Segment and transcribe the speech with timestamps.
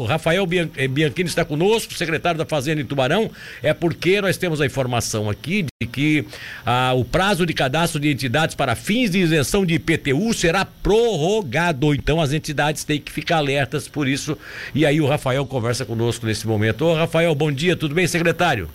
[0.00, 0.46] O Rafael
[0.76, 3.28] eh, Bianchini está conosco, secretário da Fazenda em Tubarão.
[3.60, 6.24] É porque nós temos a informação aqui de que
[6.64, 11.92] ah, o prazo de cadastro de entidades para fins de isenção de IPTU será prorrogado.
[11.92, 14.38] Então as entidades têm que ficar alertas por isso.
[14.72, 16.84] E aí o Rafael conversa conosco nesse momento.
[16.84, 18.68] Ô Rafael, bom dia, tudo bem, secretário?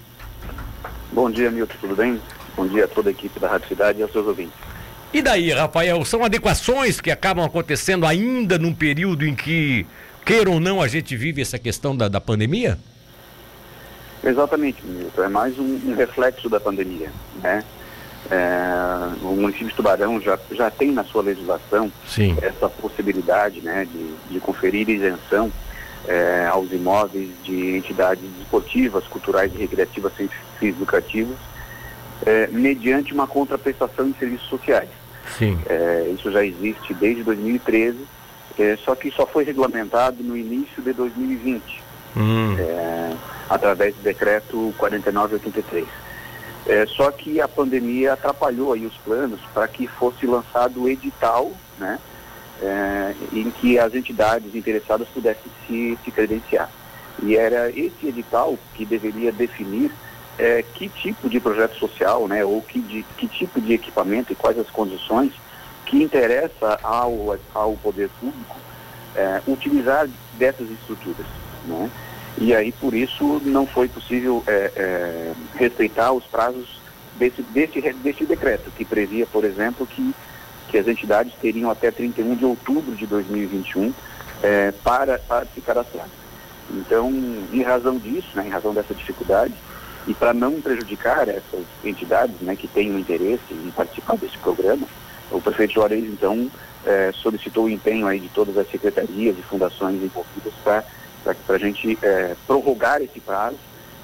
[1.10, 2.20] Bom dia, Milton, tudo bem?
[2.54, 4.56] Bom dia a toda a equipe da Rádio Cidade e aos seus ouvintes.
[5.14, 9.86] E daí, Rafael, são adequações que acabam acontecendo ainda num período em que
[10.26, 12.78] queira ou não, a gente vive essa questão da, da pandemia?
[14.24, 15.24] Exatamente, Milton.
[15.24, 17.12] É mais um, um reflexo da pandemia.
[17.42, 17.64] Né?
[18.32, 22.38] É, o município de Tubarão já, já tem na sua legislação Sim.
[22.42, 25.52] essa possibilidade né, de, de conferir isenção
[26.08, 31.38] é, aos imóveis de entidades esportivas, culturais e recreativas sem fins lucrativos,
[32.26, 34.90] é, mediante uma contraprestação de serviços sociais.
[35.38, 35.60] Sim.
[35.66, 37.98] É, isso já existe desde 2013
[38.58, 41.84] é, só que só foi regulamentado no início de 2020,
[42.16, 42.56] hum.
[42.58, 43.14] é,
[43.50, 45.88] através do decreto 4983.
[46.66, 51.52] É, só que a pandemia atrapalhou aí os planos para que fosse lançado o edital,
[51.78, 52.00] né,
[52.62, 56.70] é, em que as entidades interessadas pudessem se, se credenciar.
[57.22, 59.92] E era esse edital que deveria definir
[60.38, 64.36] é, que tipo de projeto social, né, ou que, de, que tipo de equipamento e
[64.36, 65.32] quais as condições
[65.86, 68.56] que interessa ao, ao poder público
[69.16, 71.26] é, utilizar dessas estruturas.
[71.66, 71.90] Né?
[72.38, 76.82] E aí, por isso, não foi possível é, é, respeitar os prazos
[77.16, 80.14] desse, desse, desse decreto, que previa, por exemplo, que,
[80.70, 83.94] que as entidades teriam até 31 de outubro de 2021
[84.42, 86.08] é, para, para se cadastrar.
[86.72, 87.12] Então,
[87.52, 89.54] em razão disso, né, em razão dessa dificuldade,
[90.08, 94.86] e para não prejudicar essas entidades né, que têm interesse em participar desse programa,
[95.32, 96.50] o prefeito Juarez, então,
[96.86, 100.84] é, solicitou o empenho aí de todas as secretarias e fundações envolvidas para
[101.50, 103.58] a gente é, prorrogar esse prazo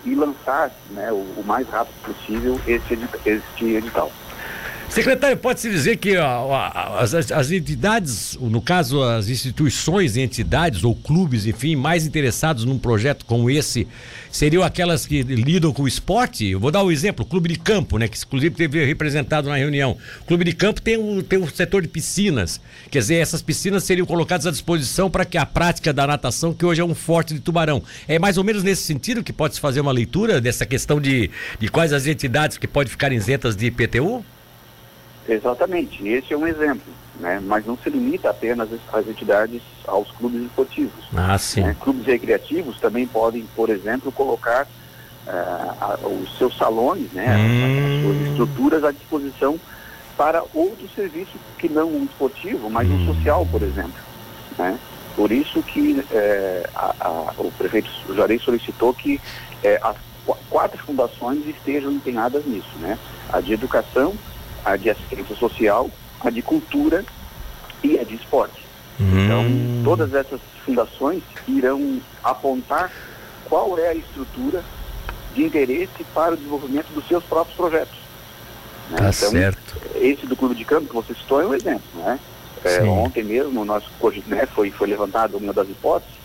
[0.06, 4.12] e lançar né, o, o, mais rápido possível esse, esse edital.
[4.90, 11.46] Secretário, pode-se dizer que as, as, entidades, no caso as instituições e entidades ou clubes,
[11.46, 13.88] enfim, mais interessados num projeto como esse,
[14.32, 16.48] seriam aquelas que lidam com o esporte?
[16.48, 19.56] Eu vou dar um exemplo, o Clube de Campo, né, que inclusive teve representado na
[19.56, 19.96] reunião.
[20.22, 22.60] O Clube de Campo tem o, tem o setor de piscinas,
[22.90, 26.66] quer dizer, essas piscinas seriam colocadas à disposição para que a prática da natação, que
[26.66, 27.84] hoje é um forte de tubarão.
[28.08, 31.68] É mais ou menos nesse sentido que pode-se fazer uma leitura dessa questão de, de
[31.68, 34.26] quais as entidades que podem ficar isentas de IPTU?
[35.30, 37.40] Exatamente, esse é um exemplo, né?
[37.46, 41.06] mas não se limita apenas às entidades, aos clubes esportivos.
[41.16, 41.62] Ah, sim.
[41.62, 41.76] Né?
[41.80, 44.68] Clubes recreativos também podem, por exemplo, colocar
[45.28, 47.38] uh, os seus salões, né?
[47.38, 47.86] Hum.
[47.86, 49.60] as suas estruturas à disposição
[50.18, 52.96] para outros serviços que não um esportivo, mas hum.
[52.96, 54.02] um social, por exemplo.
[54.58, 54.78] Né?
[55.16, 59.20] Por isso que eh, a, a, o prefeito Jarei solicitou que
[59.64, 59.98] eh, as
[60.50, 62.98] quatro fundações estejam empenhadas nisso, né?
[63.32, 64.14] A de educação,
[64.64, 65.90] a de assistência social,
[66.22, 67.06] a de cultura
[67.84, 68.66] e a de esporte.
[69.00, 69.26] Hum.
[69.26, 72.92] Então, todas essas fundações irão apontar
[73.46, 74.64] qual é a estrutura
[75.34, 77.98] de interesse para o desenvolvimento dos seus próprios projetos.
[78.90, 78.98] Né?
[78.98, 79.78] Tá então, certo.
[79.96, 81.88] Esse do Clube de Campo que você citou é um exemplo.
[81.96, 82.20] Né?
[82.64, 83.84] É, ontem mesmo, nós,
[84.28, 86.20] né, foi, foi levantada uma das hipóteses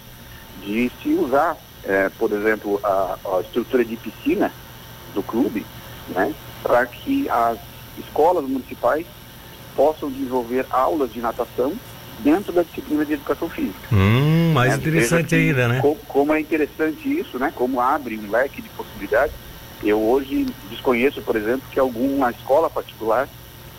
[0.63, 4.51] de se usar, é, por exemplo, a, a, estrutura de piscina
[5.15, 5.65] do clube,
[6.09, 7.59] né, para que as
[7.99, 9.07] escolas municipais
[9.75, 11.73] possam desenvolver aulas de natação
[12.21, 13.89] dentro da disciplina de educação física.
[13.93, 14.77] Hum, mais né?
[14.77, 15.81] interessante ainda, né?
[15.81, 17.53] Como, como, é interessante isso, né?
[17.55, 19.35] Como abre um leque de possibilidades.
[19.83, 23.29] Eu hoje desconheço, por exemplo, que alguma escola particular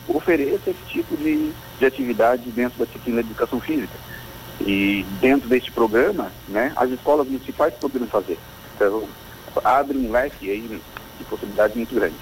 [0.08, 3.98] ofereça esse tipo de, de atividade dentro da disciplina de educação física.
[4.62, 8.38] E dentro deste programa, né, as escolas municipais poderão fazer.
[8.76, 9.08] Então,
[9.64, 10.82] abre um leque aí
[11.18, 12.16] de possibilidades muito grande.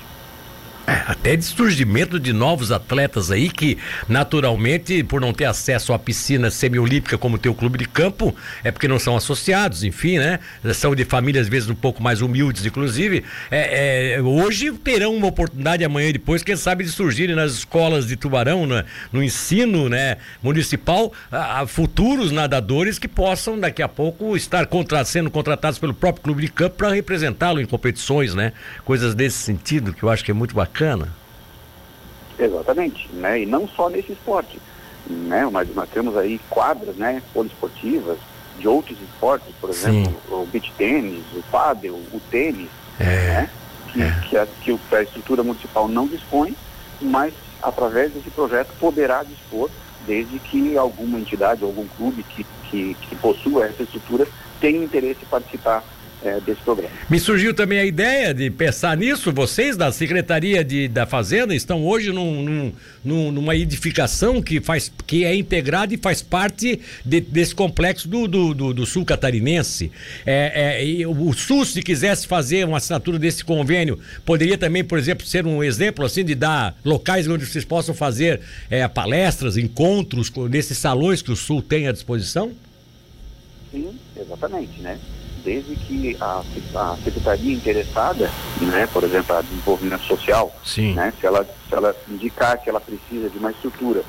[1.05, 3.77] Até de surgimento de novos atletas aí que,
[4.07, 8.71] naturalmente, por não ter acesso à piscina semiolímpica como tem o clube de campo, é
[8.71, 10.39] porque não são associados, enfim, né?
[10.73, 13.23] São de famílias, às vezes, um pouco mais humildes, inclusive.
[13.51, 18.07] É, é, hoje terão uma oportunidade amanhã e depois, quem sabe, de surgirem nas escolas
[18.07, 18.67] de Tubarão,
[19.11, 25.03] no ensino né, municipal, a, a futuros nadadores que possam, daqui a pouco, estar contra,
[25.03, 28.53] sendo contratados pelo próprio clube de campo para representá-lo em competições, né?
[28.85, 30.92] Coisas desse sentido, que eu acho que é muito bacana
[32.37, 33.41] Exatamente, né?
[33.41, 34.59] E não só nesse esporte,
[35.07, 35.47] né?
[35.51, 37.21] Mas nós temos aí quadras, né?
[37.33, 38.17] Poliesportivas
[38.59, 40.33] de outros esportes, por exemplo, Sim.
[40.33, 42.69] o beach tênis, o pádel, o tênis,
[42.99, 43.05] é.
[43.05, 43.49] né?
[43.91, 44.11] Que, é.
[44.27, 46.55] que, a, que a estrutura municipal não dispõe,
[47.01, 49.69] mas através desse projeto poderá dispor,
[50.05, 54.27] desde que alguma entidade, algum clube que, que, que possua essa estrutura
[54.59, 55.83] tenham interesse em participar
[56.23, 56.93] é, desse programa.
[57.09, 59.31] Me surgiu também a ideia de pensar nisso.
[59.31, 62.71] Vocês da Secretaria de, da Fazenda estão hoje num,
[63.03, 68.27] num, numa edificação que, faz, que é integrada e faz parte de, desse complexo do,
[68.27, 69.91] do, do, do sul catarinense.
[70.25, 75.25] É, é, o SUS, se quisesse fazer uma assinatura desse convênio, poderia também, por exemplo,
[75.25, 80.77] ser um exemplo assim de dar locais onde vocês possam fazer é, palestras, encontros nesses
[80.77, 82.51] salões que o Sul tem à disposição?
[83.71, 84.99] Sim, exatamente, né?
[85.43, 86.41] Desde que a,
[86.75, 88.29] a secretaria interessada,
[88.61, 90.93] né, por exemplo, a desenvolvimento social, Sim.
[90.93, 94.03] Né, se, ela, se ela indicar que ela precisa de uma estrutura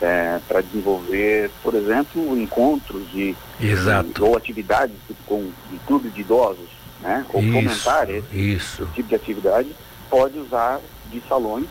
[0.00, 4.24] é, para desenvolver, por exemplo, encontros de, Exato.
[4.24, 4.96] ou atividades
[5.26, 6.68] com de clube de idosos,
[7.00, 9.68] né, ou isso, fomentar esse, esse tipo de atividade,
[10.08, 10.80] pode usar
[11.10, 11.66] de salões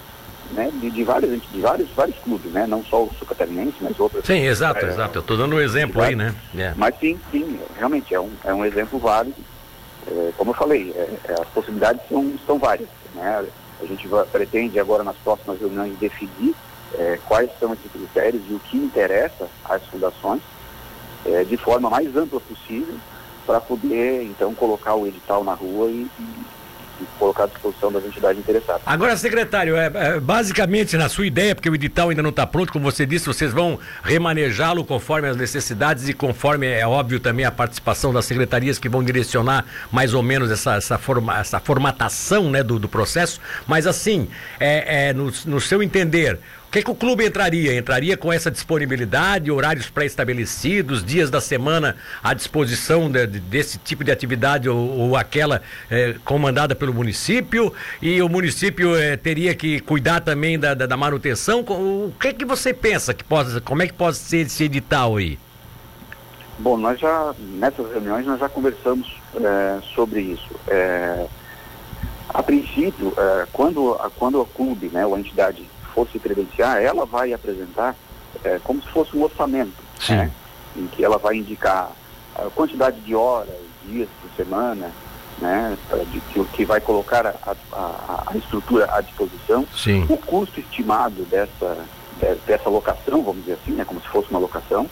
[0.52, 4.00] né, de, de, vários, de vários, vários clubes, né, não só o sul catarinense, mas
[4.00, 4.26] outros.
[4.26, 5.18] Sim, exato, é, exato.
[5.18, 6.34] Eu estou dando um exemplo aí, né?
[6.58, 6.74] É.
[6.76, 9.42] Mas sim, sim, realmente é um, é um exemplo válido.
[10.10, 12.88] É, como eu falei, é, é, as possibilidades são, são várias.
[13.14, 13.46] Né?
[13.82, 16.56] A gente vai, pretende agora nas próximas reuniões definir
[16.94, 20.42] é, quais são esses critérios e o que interessa às fundações
[21.50, 22.96] de forma mais ampla possível
[23.46, 26.46] para poder então colocar o edital na rua e, e
[27.00, 28.82] e colocar à disposição das entidades interessadas.
[28.86, 32.72] Agora, secretário, é, é, basicamente na sua ideia, porque o edital ainda não está pronto,
[32.72, 37.52] como você disse, vocês vão remanejá-lo conforme as necessidades e conforme, é óbvio, também a
[37.52, 42.64] participação das secretarias que vão direcionar mais ou menos essa, essa, forma, essa formatação né,
[42.64, 43.40] do, do processo.
[43.66, 44.28] Mas assim,
[44.60, 46.40] é, é no, no seu entender,
[46.78, 47.76] que, que, o clube entraria?
[47.76, 54.04] Entraria com essa disponibilidade, horários pré-estabelecidos, dias da semana à disposição de, de, desse tipo
[54.04, 59.80] de atividade ou, ou aquela é, comandada pelo município e o município é, teria que
[59.80, 61.62] cuidar também da, da, da, manutenção?
[61.62, 65.40] O que que você pensa que pode, como é que pode ser esse edital aí?
[66.60, 70.50] Bom, nós já nessas reuniões nós já conversamos é, sobre isso.
[72.30, 73.14] a princípio,
[73.52, 75.64] quando quando o clube, né, ou a entidade
[75.98, 77.96] for se credenciar, ela vai apresentar
[78.44, 79.74] é, como se fosse um orçamento,
[80.08, 80.30] né,
[80.76, 81.92] em que ela vai indicar
[82.36, 84.92] a quantidade de horas, dias por semana,
[85.40, 85.76] né,
[86.12, 90.06] de, que, que vai colocar a, a, a, estrutura à disposição, Sim.
[90.08, 91.78] o custo estimado dessa,
[92.46, 94.88] dessa locação, vamos dizer assim, né, como se fosse uma locação,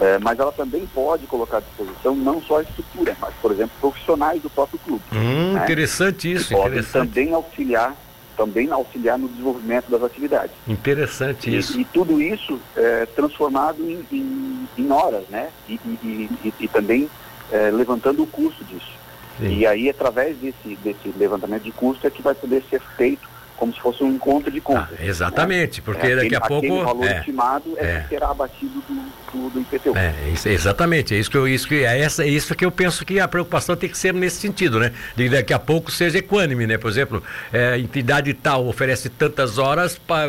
[0.00, 3.72] é, mas ela também pode colocar à disposição não só a estrutura, mas, por exemplo,
[3.80, 5.02] profissionais do próprio clube.
[5.12, 6.48] Hum, né, Interessante isso.
[6.48, 7.96] Que podem também auxiliar
[8.38, 10.52] também auxiliar no desenvolvimento das atividades.
[10.66, 11.78] Interessante e, isso.
[11.78, 15.50] E tudo isso é, transformado em, em, em, horas, né?
[15.68, 17.10] E, e, e também
[17.50, 18.92] é, levantando o custo disso.
[19.38, 19.58] Sim.
[19.58, 23.74] E aí, através desse, desse levantamento de custo, é que vai poder ser feito como
[23.74, 24.96] se fosse um encontro de contas.
[24.98, 25.82] Ah, exatamente, né?
[25.84, 26.66] porque é, daqui a pouco.
[26.66, 28.94] O valor é, estimado é, é, que será abatido do,
[29.32, 29.96] do, do IPTU.
[29.96, 32.70] É, isso, exatamente, é isso que eu, isso que é essa, é isso que eu
[32.70, 34.92] penso que a preocupação tem que ser nesse sentido, né?
[35.16, 36.78] De daqui a pouco seja equânime, né?
[36.78, 37.22] Por exemplo,
[37.52, 40.26] é, entidade tal oferece tantas horas pra,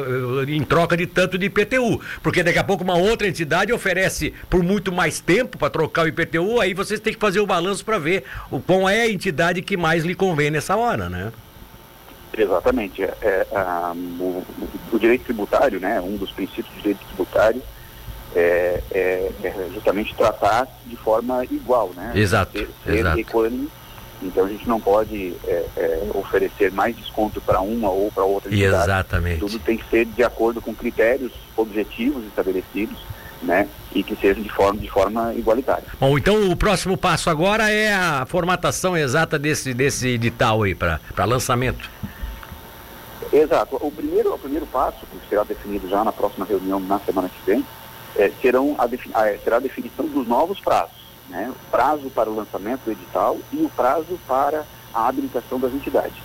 [0.47, 4.63] em troca de tanto de IPTU, porque daqui a pouco uma outra entidade oferece por
[4.63, 7.99] muito mais tempo para trocar o IPTU, aí vocês têm que fazer o balanço para
[7.99, 11.31] ver o qual é a entidade que mais lhe convém nessa hora, né?
[12.41, 13.03] Exatamente.
[13.03, 13.47] É, é
[14.19, 14.43] o,
[14.91, 17.61] o, direito tributário, né, um dos princípios do direito tributário
[18.35, 22.11] é, é, é justamente tratar de forma igual, né?
[22.15, 22.57] Exato.
[22.57, 23.19] Ser, ser exato.
[23.19, 23.69] Equânime.
[24.21, 28.51] Então a gente não pode é, é, oferecer mais desconto para uma ou para outra
[28.51, 28.83] entidade.
[28.83, 29.39] Exatamente.
[29.39, 32.97] Tudo tem que ser de acordo com critérios objetivos estabelecidos
[33.41, 35.85] né, e que sejam de forma, de forma igualitária.
[35.99, 40.99] Bom, então o próximo passo agora é a formatação exata desse, desse edital aí para
[41.25, 41.89] lançamento.
[43.31, 43.77] Exato.
[43.81, 47.51] O primeiro, o primeiro passo, que será definido já na próxima reunião, na semana que
[47.51, 47.65] vem,
[48.15, 50.97] é, serão a, a, será a definição dos novos prazos.
[51.29, 51.51] Né?
[51.51, 56.17] O prazo para o lançamento do edital e o prazo para a habilitação das entidades.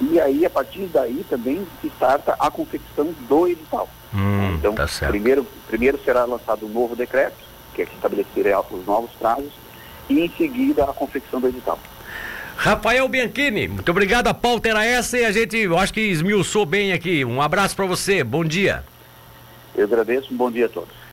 [0.00, 3.88] E aí, a partir daí, também se starta a confecção do edital.
[4.14, 7.36] Hum, então, tá primeiro, primeiro será lançado um novo decreto,
[7.74, 9.52] que é que estabelecerá os novos prazos,
[10.08, 11.78] e em seguida a confecção do edital.
[12.60, 14.26] Rafael Bianchini, muito obrigado.
[14.26, 17.24] A pauta era essa e a gente, eu acho que esmiuçou bem aqui.
[17.24, 18.82] Um abraço para você, bom dia.
[19.76, 20.98] Eu agradeço, um bom dia a todos.